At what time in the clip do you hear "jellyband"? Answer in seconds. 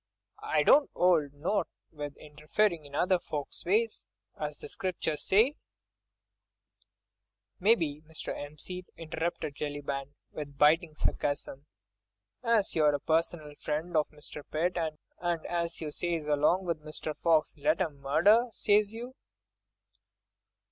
9.53-10.15